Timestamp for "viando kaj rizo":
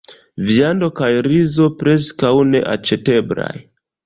0.45-1.67